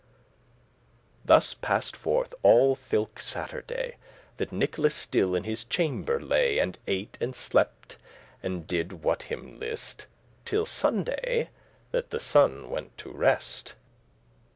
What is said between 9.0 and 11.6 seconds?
what him list Till Sunday,